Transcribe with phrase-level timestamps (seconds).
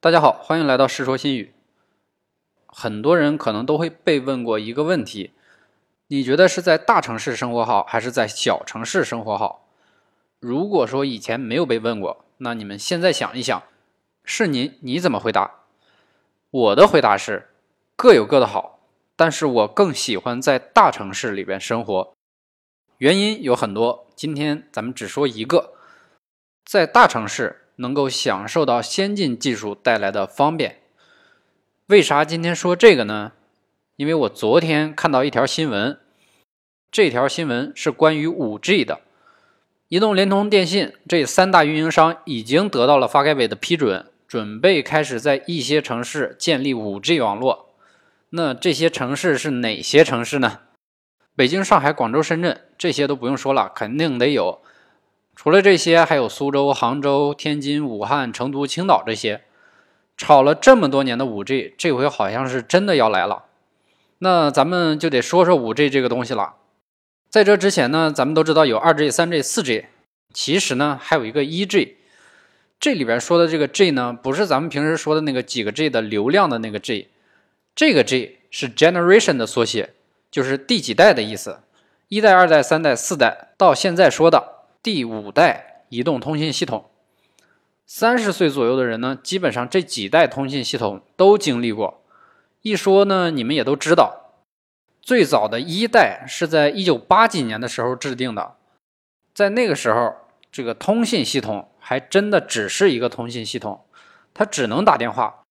[0.00, 1.52] 大家好，欢迎来到《世说新语》。
[2.68, 5.32] 很多人可能都会被问过一个问题：
[6.06, 9.68] 你觉得是在大城市生活好，还是在小城市生活好？
[10.38, 13.60] 如果说以前没有被问过，那你们现在想一想，
[14.22, 15.62] 是您你怎么回答？
[16.52, 17.48] 我的回答是
[17.96, 18.78] 各有各的好，
[19.16, 22.14] 但是我更喜欢在大城市里边生活。
[22.98, 25.72] 原因有很多，今天咱们只说一个，
[26.64, 27.64] 在大城市。
[27.78, 30.78] 能够享受到先进技术带来的方便。
[31.86, 33.32] 为啥今天说这个呢？
[33.96, 35.98] 因为我昨天看到一条新闻，
[36.92, 39.00] 这条新闻是关于五 G 的。
[39.88, 47.74] 移动、联通、电信这三大运营商已经得到了发改委的批准，准备开始在一些城市建立五 G 网络。
[48.30, 50.60] 那这些城市是哪些城市呢？
[51.34, 54.60] 北京、上海、广州、深圳这些都不用说了，肯定得有。
[55.40, 59.42] 除了这些，还有苏州、杭州、天津、武汉、成都、青岛这些，
[60.16, 63.44] 炒了这么多年的五 G，这回好像是真的要来了。
[64.18, 66.56] 那咱们就得说说五 G 这个东西了。
[67.30, 69.86] 在这之前呢，咱们都知道有二 G、三 G、四 G，
[70.34, 71.98] 其实呢还有一个一 G。
[72.80, 77.10] 这里边说的这个 G 呢，不是咱们平时说的那个几个 G 的流量的那个 G，
[77.76, 79.90] 这个 G 是 Generation 的缩写，
[80.32, 81.60] 就是第几代的意思。
[82.08, 84.57] 一代、二代、三代、四代，到现在说的。
[84.80, 86.88] 第五代移动通信系统，
[87.84, 92.02] 三十岁左右的人呢，基本上这几代通信系统都经历过。
[92.62, 94.34] 一说呢，你们也都知道，
[95.02, 98.54] 最早的一代是在一九八几年的时候制定的，
[99.34, 100.14] 在那个时候，
[100.52, 103.84] 这个通信系统还真的只是一个通信系统，
[104.32, 105.42] 它只能打电话，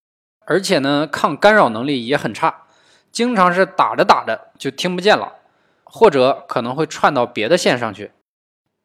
[0.45, 2.64] 而且呢，抗干扰能力也很差，
[3.11, 5.36] 经常是打着打着就听不见了，
[5.83, 8.11] 或者可能会串到别的线上去。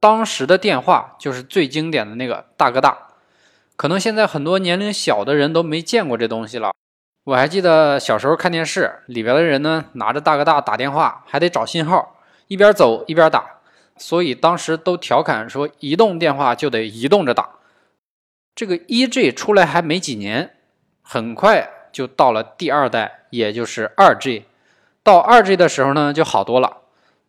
[0.02, 3.06] 当时的电话就是最经典的那个大哥大，
[3.76, 6.72] 可能现在很多年龄小的人都没见过这东西了。
[7.22, 12.16] 我还记得小时候看电视，里边的人呢拿着大哥大打电话，还得找信号，
[12.48, 13.60] 一边走一边打，
[13.96, 17.50] 所以当时都调侃说，移动电话就得移动着打。
[18.56, 20.56] 这个一 G 出来还没几年，
[21.00, 24.46] 很快就到了第二代，也就是二 G。
[25.04, 26.78] 到二 G 的时候呢，就好多了。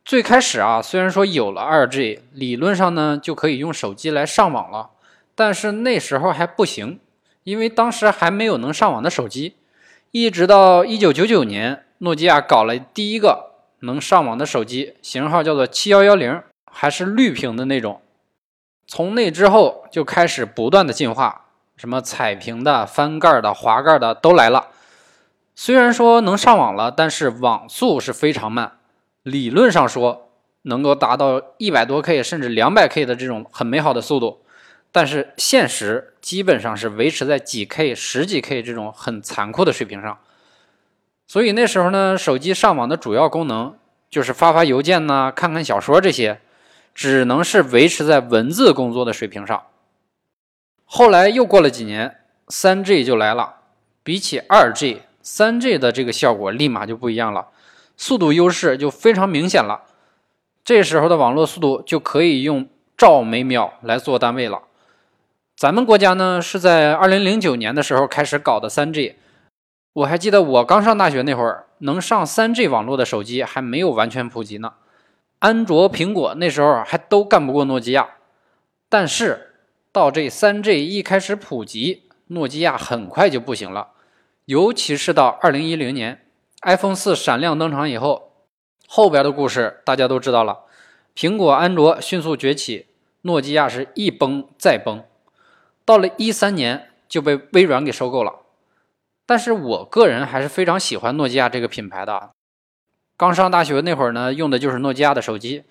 [0.06, 4.90] 最开始啊，虽然说有了二 G，理论上呢就可以用手机来上网了，
[5.34, 7.00] 但是那时候还不行，
[7.46, 9.56] 因为当时还没有能上网的手机。
[10.12, 18.02] 一直到一九九九年，诺基亚搞了第一个能上网的手机，型号叫做七幺幺零，还是绿屏的那种。
[18.85, 21.46] 从那之后就开始不断的进化，
[21.78, 24.68] 什么彩屏的、翻盖的、滑盖的都来了。
[25.56, 28.74] 虽然说能上网了，但是网速是非常慢。
[29.23, 30.29] 理论上说
[30.63, 34.44] 能够达到一百多 K 甚至两百 K 的这种很美好的速度，
[34.91, 40.19] 但是现实基本上是维持在几 K、十几 K 这种很残酷的水平上。
[41.25, 43.75] 所以那时候呢，手机上网的主要功能
[44.09, 46.41] 就是发发邮件呐、看看小说这些，
[46.94, 49.63] 只能是维持在文字工作的水平上。
[50.84, 52.19] 后来又过了几年，
[52.50, 53.55] 三 G 就来了，
[54.03, 57.47] 比起二 G，三 G 的这个效果立马就不一样了。
[58.06, 59.84] 速度优势就非常明显了，
[60.66, 64.64] 这时候的网络速度就可以用兆每秒来做单位了。
[65.56, 69.16] 咱们国家呢是在二零零九年的时候开始搞的三 G，
[69.94, 74.74] 我还记得我刚上大学那会儿，能上三 G 网络的手机还没有完全普及呢。
[75.40, 78.06] 安卓、苹果那时候还都干不过诺基亚，
[78.90, 79.53] 但是
[79.94, 83.91] 到这三 G 一开始普及，诺基亚很快就不行了，
[84.44, 86.20] 尤其是到二零一零年。
[86.66, 88.31] iPhone 四闪亮登场以后，
[88.88, 90.62] 后边的故事大家都知道了。
[91.13, 92.88] 苹果、安卓迅速崛起，
[93.24, 95.03] 诺基亚是一崩再崩，
[95.84, 98.35] 到了一三年就被微软给收购了。
[99.25, 102.31] 但是我个人还是非常喜欢诺基亚这个品牌的。
[103.18, 105.63] 刚上大学那会儿呢，用的就是诺基亚的手机。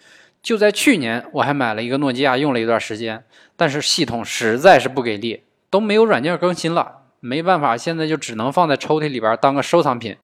[0.42, 3.24] 就在去年，我还买了一个诺基亚，用了一段时间，
[3.56, 10.16] 但是系统实在是不给力，都没有软件更新了，没办法，现在就只能放在抽屉里边当个收藏品。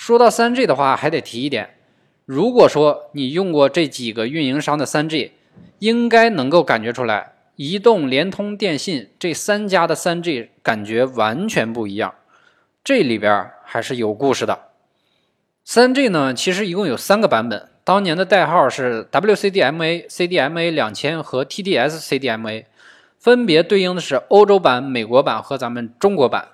[0.00, 1.74] 说到三 G 的话，还得提一点，
[2.24, 5.32] 如果说你用过这几个运营商的三 G，
[5.80, 12.14] 应该能够感觉出来，移动、联通、电信这三家的三 G 感觉完全不一样。
[12.84, 14.68] 这里边还是有故事的。
[15.64, 22.64] 三 G 呢，其实一共有三个版本，当年的代号是 WCDMA、CDMA 两千和 TDS CDMA，
[23.18, 26.50] 分别对应的是欧洲版、美国版和咱们中国版。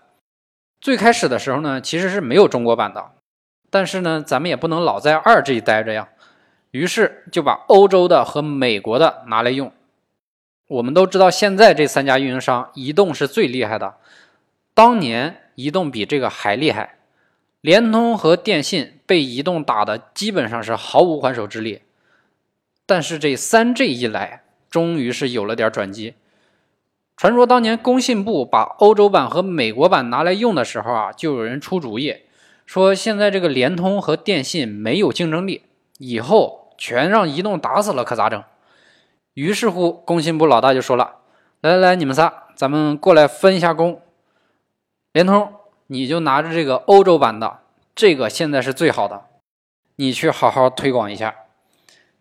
[0.80, 3.10] 最开始的时候呢，其实是没有中国版的。
[3.74, 6.08] 但是呢，咱们也不能老在二 G 待着呀，
[6.70, 9.72] 于是就把欧洲的和美国的拿来用。
[10.68, 13.96] 我们都知道，现在这三家运营商，移动是最厉害的，
[14.74, 16.98] 当年移动比这个还厉害，
[17.62, 21.82] 联通和电信被移动打的基本上是毫无还手之力。
[22.86, 26.14] 但是这三 G 一来，终于是有了点转机。
[27.16, 32.14] 传说当年工信部把欧洲版和美国版拿来用的时候啊，就有人出主意，
[32.66, 35.62] 说现在这个联通和电信没有竞争力，
[35.98, 38.42] 以后全让移动打死了，可咋整？
[39.34, 41.16] 于是乎，工信部老大就说了
[41.60, 44.00] ：“来来来，你们仨，咱们过来分一下工。
[45.12, 45.52] 联通，
[45.88, 47.58] 你就拿着这个欧洲版的，
[47.94, 49.24] 这个现在是最好的，
[49.96, 51.34] 你去好好推广一下。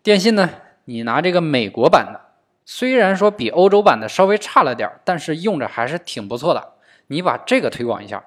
[0.02, 0.50] 电信呢，
[0.84, 2.20] 你拿这个美国版的。”
[2.66, 6.72] 虽然说比欧洲版的稍微差了点但是用着还是挺不错的。
[7.08, 8.24] 你把这个推广一下。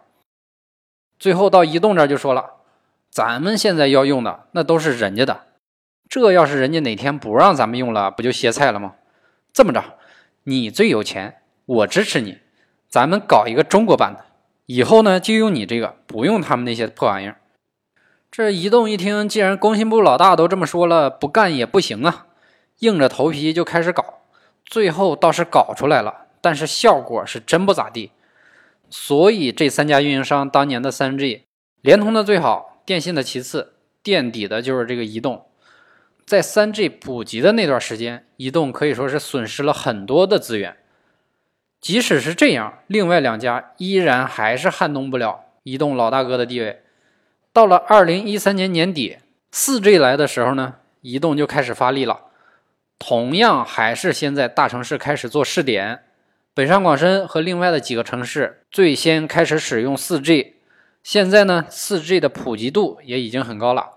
[1.19, 2.51] 最后到移动这儿就说了，
[3.09, 5.41] 咱们现在要用的那都是人家的，
[6.07, 8.95] 这要是人家哪天不让咱们用了，不就歇菜了吗？
[9.51, 9.83] 这么着，
[10.43, 12.37] 你最有钱，我支持你，
[12.87, 14.25] 咱们搞一个中国版的，
[14.67, 17.37] 以后呢就用你这个，不用他们那些破玩意儿。
[18.29, 22.27] 这移动一听，既然工信部老大都这么说了，不干也不行啊，
[22.79, 24.19] 硬着头皮就开始搞。
[24.63, 28.11] 最后倒是搞出来了，但是效果是真不咋地。
[28.89, 31.43] 所以这三家运营商当年的三 G，
[31.81, 35.45] 联通的最好，电信的其次，垫底的就是这个移动。
[36.25, 40.77] 在三 G 普及的那段时间，移动可以说是损失了很多的资源。
[41.79, 46.81] 即使是这样，另外两家依然还是撼动不了移动老大哥的地位。
[47.53, 49.17] 到了二零一三年年底，
[49.51, 52.21] 四 G 来的时候呢，移动就开始发力了。
[52.99, 56.03] 同样还是先在大城市开始做试点，
[56.57, 60.53] 北上广深和另外的几个城市最先开始使用 4G。
[61.03, 63.91] 现在呢，4G 的普及度也已经很高了。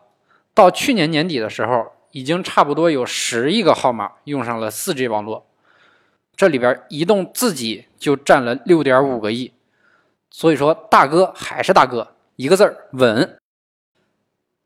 [0.52, 5.46] 到去年年底的时候，已经差不多有十亿个号码用上了 4G 网络，
[6.36, 9.54] 这里边移动自己就占了6.5个亿。
[10.30, 13.38] 所以说，大哥还是大哥，一个字儿稳。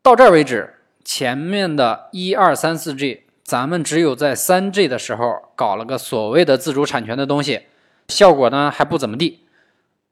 [0.03, 3.23] 到这儿为止，前面的一二三四 G。
[3.45, 7.67] 咱们只有在三 G 的时候搞了个所谓的自主产权的东西，
[8.09, 9.47] 效果呢还不怎么地。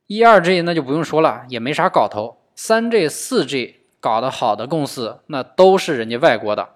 [0.06, 2.38] 一二 G 那就不用说了，也没啥搞头。
[2.54, 6.70] 三 G、四 G 搞得好的公司，那都是人家外国的。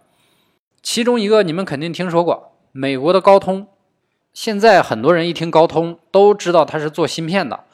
[0.82, 3.66] 其中一个你们肯定听说过，美国的高通。
[4.32, 7.64] 现在很多人一听高通，都知道它是做芯片的，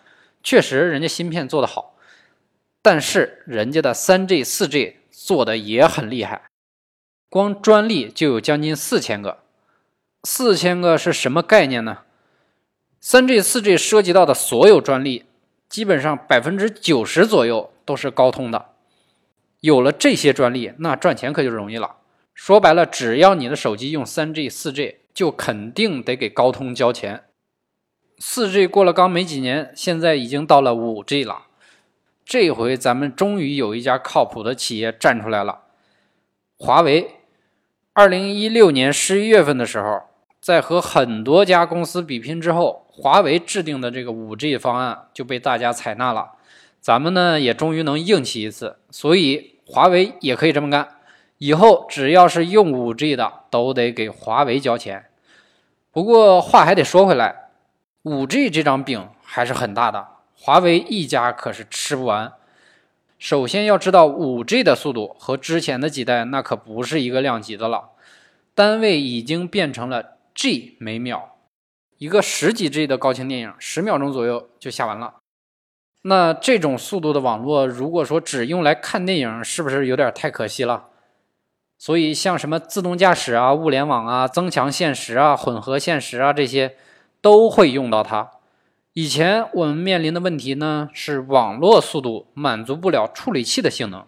[0.43, 1.95] 确实人家芯片做得好，
[2.81, 6.43] 但是人家的三 G、四 G 做的也很厉害。
[7.29, 9.39] 光专利就有将近四千个，
[10.25, 11.99] 四千个是什么概念呢？
[13.05, 15.25] 三 G、四 G 涉及到的所有专利，
[15.69, 18.67] 基本上百分之九十左右都是高通的。
[19.59, 21.97] 有了这些专利，那赚钱可就容易了。
[22.33, 27.25] 说白了，只要你的手机用三 G、四 G，就肯定得给高通交钱。
[28.21, 31.47] 四 G 过了刚没几年，现在已经到了五 G 了。
[32.25, 35.63] 这回咱们终于有一家靠谱的企业站出来了，
[36.57, 37.17] 华为。
[37.95, 40.03] 二零一六年十一月份的时候，
[40.41, 46.33] 在和很多家公司比拼之后，华为制定的这个五 G 方案就被大家采纳了。
[46.81, 50.89] 咱们呢也终于能硬气一次，所以华为也可以这么干。
[51.39, 55.07] 以后只要是用五 G 的，都得给华为交钱。
[55.91, 57.49] 不过话还得说回来，
[58.03, 62.33] 五 G 这张饼还是很大的，华为一家可是吃不完。
[63.19, 67.91] 首先要知道，五 G 的速度和之前的几代那可不是一个量级的了，
[68.55, 71.32] 单位已经变成了 G 每秒。
[72.03, 75.19] 一个十几 G 的高清电影，十秒钟左右就下完了。
[76.03, 80.87] 那这种速度的网络，如果说只用来看电影，是不是有点太可惜了？
[81.79, 86.75] 所以像什么自动驾驶啊、物联网啊、增强现实啊、混合现实啊这些，
[87.21, 88.33] 都会用到它。
[88.95, 94.05] 以前我们面临的问题呢是网络速度满足不了处理器的性能，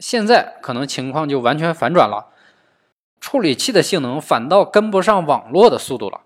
[0.00, 2.30] 现在可能情况就完全反转了，
[3.20, 6.22] 处理器的性能反倒跟不上网络的速度了。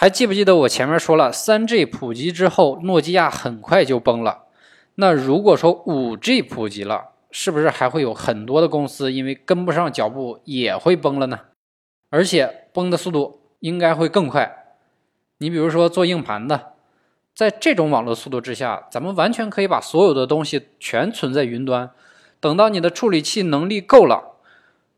[0.00, 4.44] 还记不记得我前面说了，三 G 普及之后，诺基亚很快就崩了。
[4.94, 11.40] 那如果说五 G 普及了，是不是还会有很多的公司因为跟不上脚步也会崩了呢？
[12.10, 14.76] 而且崩的速度应该会更快。
[15.38, 16.74] 你比如说做硬盘的。
[17.34, 21.90] 在这种网络速度之下，咱们完全可以把所有的东西全存在云端。
[22.38, 24.36] 等到你的处理器能力够了，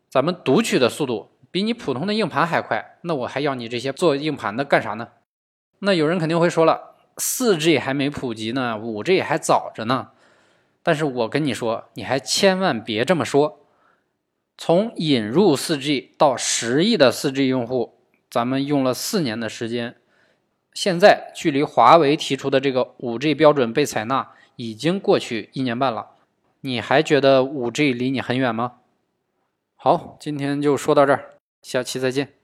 [0.07, 5.09] 咱们读取的速度比你普通的硬盘还快，那我还要你这些做硬盘的干啥呢？
[5.79, 10.11] 那有人肯定会说了，四 G 还没普及呢，五 G 还早着呢。
[10.81, 13.59] 但是我跟你说，你还千万别这么说。
[14.57, 17.95] 从引入四 G 到十亿的四 G 用户，
[18.29, 19.95] 咱们用了四年的时间。
[20.73, 26.11] 现在距离华为提出的这个五 G 标准被采纳已经过去一年半了，
[26.61, 28.73] 你还觉得五 G 离你很远吗？
[29.75, 32.40] 好，今天就说到这儿，下期再见。